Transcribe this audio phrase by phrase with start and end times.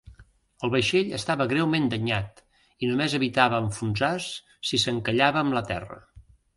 [0.67, 2.41] El vaixell estava greument danyat
[2.87, 6.05] i només evitava enfonsar-se si s'encallava amb la terra.